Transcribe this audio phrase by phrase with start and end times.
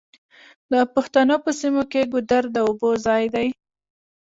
[0.71, 3.47] د پښتنو په سیمو کې ګودر د اوبو ځای دی.